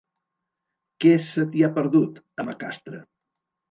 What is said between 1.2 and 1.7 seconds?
se t'hi